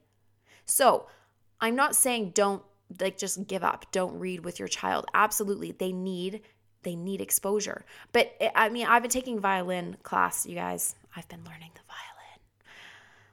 [0.65, 1.07] So,
[1.61, 2.63] I'm not saying don't
[2.99, 3.85] like just give up.
[3.93, 5.05] Don't read with your child.
[5.13, 5.71] Absolutely.
[5.71, 6.41] They need
[6.83, 7.85] they need exposure.
[8.11, 10.95] But eh, I mean, I've been taking violin class, you guys.
[11.15, 11.86] I've been learning the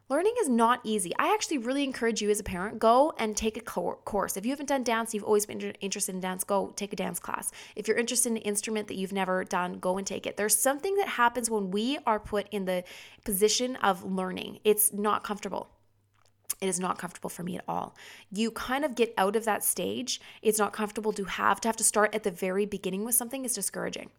[0.09, 1.13] learning is not easy.
[1.19, 4.37] I actually really encourage you as a parent go and take a course.
[4.37, 7.19] If you haven't done dance, you've always been interested in dance, go take a dance
[7.19, 7.51] class.
[7.75, 10.37] If you're interested in an instrument that you've never done, go and take it.
[10.37, 12.85] There's something that happens when we are put in the
[13.25, 14.59] position of learning.
[14.65, 15.69] It's not comfortable.
[16.61, 17.97] It is not comfortable for me at all.
[18.31, 20.21] You kind of get out of that stage.
[20.41, 23.45] It's not comfortable to have to have to start at the very beginning with something
[23.45, 24.11] is discouraging.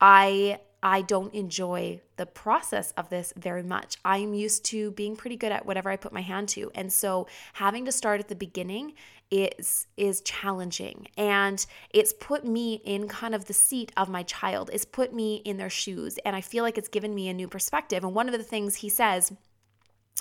[0.00, 3.96] I I don't enjoy the process of this very much.
[4.04, 6.70] I'm used to being pretty good at whatever I put my hand to.
[6.74, 8.94] And so having to start at the beginning
[9.28, 14.70] is is challenging and it's put me in kind of the seat of my child.
[14.72, 17.48] It's put me in their shoes and I feel like it's given me a new
[17.48, 18.04] perspective.
[18.04, 19.32] And one of the things he says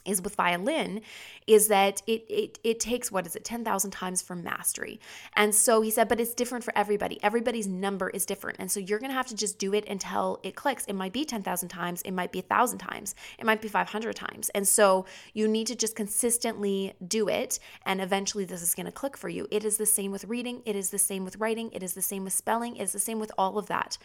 [0.04, 1.02] is with violin
[1.48, 5.00] is that it it it takes what is it 10,000 times for mastery.
[5.36, 7.22] And so he said but it's different for everybody.
[7.24, 8.58] Everybody's number is different.
[8.60, 10.86] And so you're going to have to just do it until it clicks.
[10.86, 14.50] It might be 10,000 times, it might be 1,000 times, it might be 500 times.
[14.50, 18.92] And so you need to just consistently do it and eventually this is going to
[18.92, 19.48] click for you.
[19.52, 22.02] It is the same with reading, it is the same with writing, it is the
[22.02, 23.98] same with spelling, it is the same with all of that.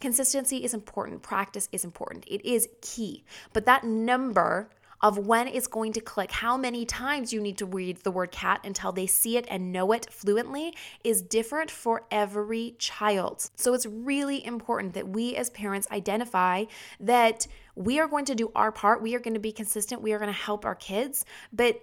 [0.00, 2.24] Consistency is important, practice is important.
[2.28, 3.24] It is key.
[3.52, 7.66] But that number of when it's going to click, how many times you need to
[7.66, 12.04] read the word cat until they see it and know it fluently is different for
[12.10, 13.50] every child.
[13.56, 16.64] So it's really important that we as parents identify
[17.00, 20.12] that we are going to do our part, we are going to be consistent, we
[20.12, 21.80] are going to help our kids, but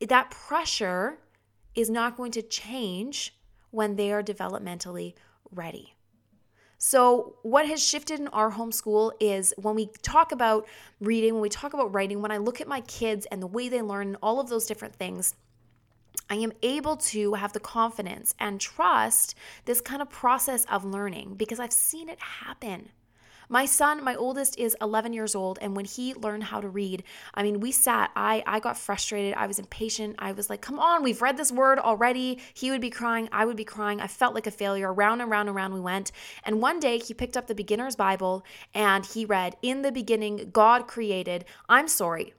[0.00, 1.18] that pressure
[1.74, 3.34] is not going to change
[3.70, 5.14] when they are developmentally
[5.50, 5.94] ready.
[6.84, 10.66] So, what has shifted in our homeschool is when we talk about
[11.00, 13.68] reading, when we talk about writing, when I look at my kids and the way
[13.68, 15.36] they learn, all of those different things,
[16.28, 21.36] I am able to have the confidence and trust this kind of process of learning
[21.36, 22.88] because I've seen it happen.
[23.52, 27.04] My son, my oldest, is 11 years old, and when he learned how to read,
[27.34, 28.10] I mean, we sat.
[28.16, 29.34] I I got frustrated.
[29.34, 30.16] I was impatient.
[30.18, 33.28] I was like, "Come on, we've read this word already." He would be crying.
[33.30, 34.00] I would be crying.
[34.00, 34.90] I felt like a failure.
[34.90, 36.12] Round and round and round we went.
[36.44, 40.48] And one day he picked up the beginner's Bible and he read, "In the beginning,
[40.50, 42.32] God created." I'm sorry.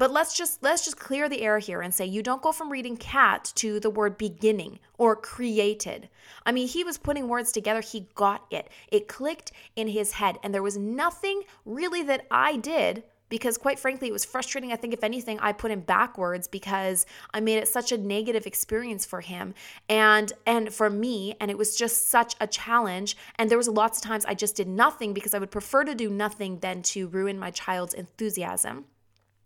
[0.00, 2.72] But let's just let's just clear the air here and say you don't go from
[2.72, 6.08] reading cat to the word beginning or created.
[6.46, 8.70] I mean, he was putting words together, he got it.
[8.90, 10.38] It clicked in his head.
[10.42, 14.72] And there was nothing really that I did because quite frankly it was frustrating.
[14.72, 18.46] I think if anything i put him backwards because i made it such a negative
[18.46, 19.52] experience for him.
[19.90, 23.18] And and for me and it was just such a challenge.
[23.36, 25.94] And there was lots of times i just did nothing because i would prefer to
[25.94, 28.86] do nothing than to ruin my child's enthusiasm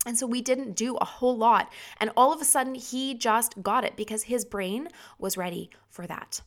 [0.05, 1.73] and so we didn't do a whole lot.
[1.99, 4.89] And all of a sudden, he just got it because his brain
[5.19, 6.43] was ready for that.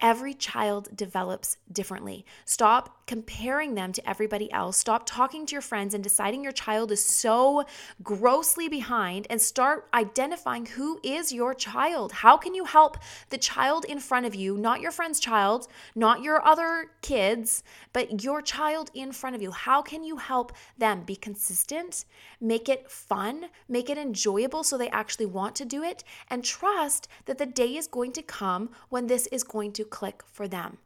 [0.00, 2.26] Every child develops differently.
[2.44, 4.76] Stop comparing them to everybody else.
[4.76, 7.64] Stop talking to your friends and deciding your child is so
[8.02, 12.12] grossly behind and start identifying who is your child.
[12.12, 12.98] How can you help
[13.30, 17.62] the child in front of you, not your friend's child, not your other kids,
[17.92, 19.50] but your child in front of you?
[19.50, 22.04] How can you help them be consistent,
[22.40, 27.08] make it fun, make it enjoyable so they actually want to do it, and trust
[27.26, 30.78] that the day is going to come when this is going to click for them.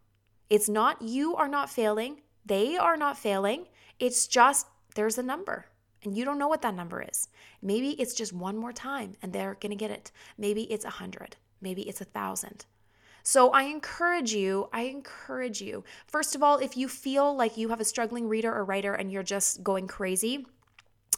[0.50, 3.66] It's not you are not failing, they are not failing.
[3.98, 5.66] It's just there's a number
[6.02, 7.28] and you don't know what that number is.
[7.61, 10.11] Maybe it's just one more time and they're going to get it.
[10.37, 12.64] Maybe it's a hundred, maybe it's a thousand.
[13.22, 15.84] So I encourage you, I encourage you.
[16.07, 19.12] First of all, if you feel like you have a struggling reader or writer and
[19.12, 20.46] you're just going crazy,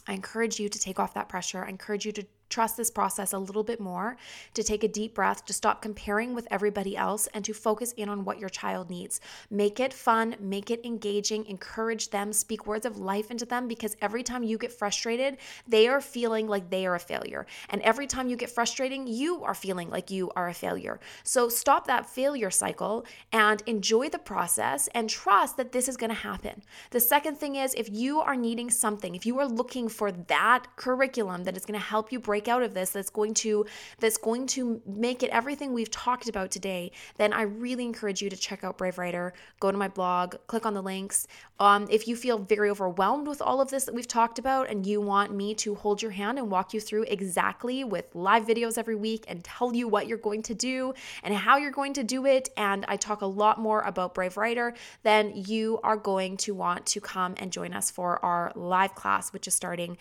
[0.07, 1.63] I encourage you to take off that pressure.
[1.63, 4.17] I encourage you to trust this process a little bit more,
[4.53, 8.09] to take a deep breath, to stop comparing with everybody else, and to focus in
[8.09, 9.21] on what your child needs.
[9.49, 13.95] Make it fun, make it engaging, encourage them, speak words of life into them because
[14.01, 15.37] every time you get frustrated,
[15.67, 17.45] they are feeling like they are a failure.
[17.69, 20.99] And every time you get frustrating, you are feeling like you are a failure.
[21.23, 26.09] So stop that failure cycle and enjoy the process and trust that this is going
[26.09, 26.61] to happen.
[26.91, 30.67] The second thing is if you are needing something, if you are looking for that
[30.75, 33.65] curriculum that is going to help you break break out of this that's going to
[33.99, 38.29] that's going to make it everything we've talked about today, then I really encourage you
[38.31, 39.33] to check out Brave Writer.
[39.59, 41.27] Go to my blog, click on the links.
[41.59, 44.87] Um, if you feel very overwhelmed with all of this that we've talked about and
[44.87, 48.79] you want me to hold your hand and walk you through exactly with live videos
[48.79, 52.03] every week and tell you what you're going to do and how you're going to
[52.03, 54.73] do it, and I talk a lot more about Brave Writer,
[55.03, 59.31] then you are going to want to come and join us for our live class,
[59.31, 59.97] which is starting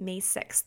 [0.00, 0.64] May 6th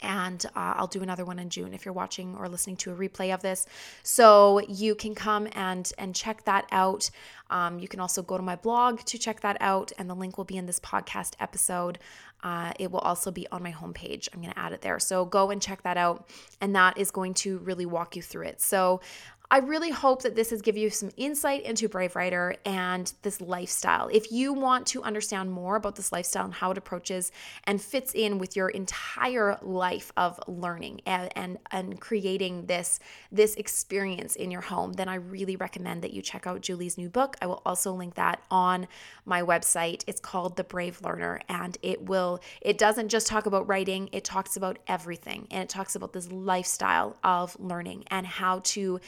[0.00, 2.94] and uh, I'll do another one in June if you're watching or listening to a
[2.94, 3.66] replay of this.
[4.02, 7.10] So you can come and and check that out.
[7.50, 10.36] Um, you can also go to my blog to check that out, and the link
[10.36, 11.98] will be in this podcast episode.
[12.42, 14.28] Uh, it will also be on my homepage.
[14.32, 14.98] I'm going to add it there.
[14.98, 16.28] So go and check that out,
[16.60, 18.60] and that is going to really walk you through it.
[18.60, 19.00] So
[19.48, 23.40] I really hope that this has given you some insight into Brave Writer and this
[23.40, 24.08] lifestyle.
[24.12, 27.30] If you want to understand more about this lifestyle and how it approaches
[27.64, 32.98] and fits in with your entire life of learning and, and, and creating this,
[33.30, 37.08] this experience in your home, then I really recommend that you check out Julie's new
[37.08, 37.36] book.
[37.40, 38.88] I will also link that on
[39.24, 40.02] my website.
[40.08, 44.24] It's called The Brave Learner, and it will, it doesn't just talk about writing, it
[44.24, 45.46] talks about everything.
[45.52, 49.00] And it talks about this lifestyle of learning and how to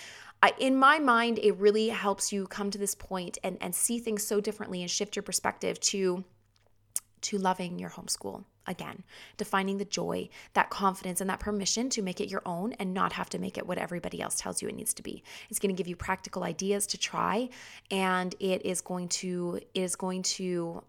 [0.42, 3.98] I, in my mind, it really helps you come to this point and, and see
[3.98, 6.24] things so differently and shift your perspective to
[7.20, 9.02] to loving your homeschool again,
[9.36, 13.12] defining the joy, that confidence, and that permission to make it your own and not
[13.14, 15.24] have to make it what everybody else tells you it needs to be.
[15.50, 17.48] It's going to give you practical ideas to try,
[17.90, 20.84] and it is going to it is going to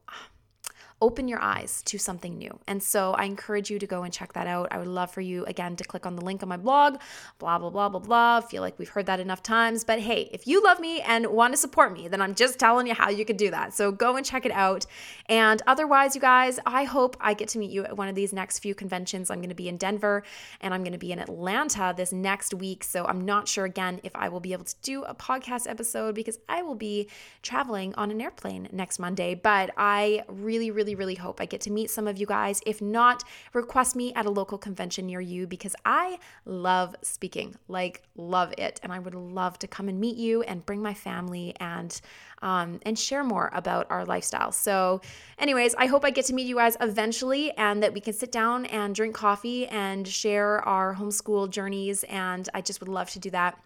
[1.02, 2.60] open your eyes to something new.
[2.68, 4.68] And so I encourage you to go and check that out.
[4.72, 6.98] I would love for you, again, to click on the link on my blog,
[7.38, 8.42] blah, blah, blah, blah, blah.
[8.42, 9.84] Feel like we've heard that enough times.
[9.84, 12.88] But hey, if you love me and want to support me, then I'm just telling
[12.88, 13.74] you how you can do that.
[13.74, 14.86] So go and check it out.
[15.28, 18.34] And otherwise, you guys, I hope I get to meet you at one of these
[18.34, 19.30] next few conventions.
[19.30, 20.24] I'm going to be in Denver
[20.60, 22.84] and I'm going to be in Atlanta this next week.
[22.84, 26.16] So I'm not sure again if I will be able to do a podcast episode
[26.16, 27.10] because I will be
[27.42, 29.36] traveling on an airplane next Monday.
[29.36, 32.62] But I really, really, really hope I get to meet some of you guys.
[32.66, 33.24] If not,
[33.54, 38.80] request me at a local convention near you because I love speaking, like, love it.
[38.84, 42.00] And I would love to come and meet you and bring my family and
[42.42, 44.52] um, and share more about our lifestyle.
[44.52, 45.02] So,
[45.38, 48.32] anyways, I hope I get to meet you guys eventually and that we can sit
[48.32, 52.04] down and drink coffee and share our homeschool journeys.
[52.06, 53.60] And I just would love to do that.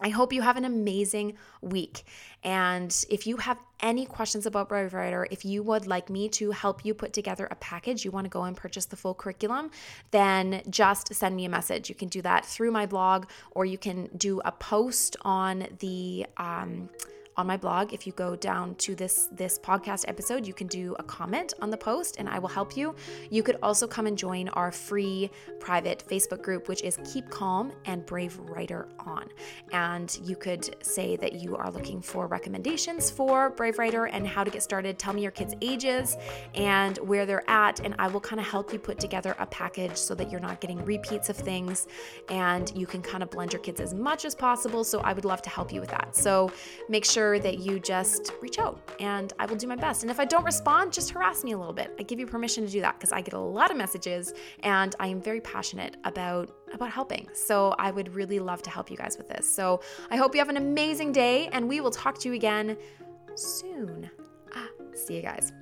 [0.00, 2.04] I hope you have an amazing week.
[2.44, 6.50] And if you have any questions about Brave Writer, if you would like me to
[6.50, 9.70] help you put together a package, you want to go and purchase the full curriculum,
[10.10, 11.88] then just send me a message.
[11.88, 16.26] You can do that through my blog or you can do a post on the
[16.36, 16.90] um,
[17.36, 17.92] on my blog.
[17.92, 21.70] If you go down to this this podcast episode, you can do a comment on
[21.70, 22.94] the post and I will help you.
[23.30, 25.30] You could also come and join our free
[25.60, 29.28] private Facebook group which is Keep Calm and Brave Writer on.
[29.72, 34.42] And you could say that you are looking for recommendations for Brave Writer and how
[34.42, 34.98] to get started.
[34.98, 36.16] Tell me your kids' ages
[36.54, 39.96] and where they're at and I will kind of help you put together a package
[39.96, 41.86] so that you're not getting repeats of things
[42.30, 44.84] and you can kind of blend your kids as much as possible.
[44.84, 46.16] So I would love to help you with that.
[46.16, 46.50] So
[46.88, 50.02] make sure that you just reach out and I will do my best.
[50.02, 51.92] And if I don't respond, just harass me a little bit.
[51.98, 54.94] I give you permission to do that because I get a lot of messages and
[55.00, 57.28] I am very passionate about about helping.
[57.32, 59.48] So I would really love to help you guys with this.
[59.48, 62.76] So I hope you have an amazing day and we will talk to you again
[63.34, 64.08] soon.
[64.54, 65.52] Ah, see you guys.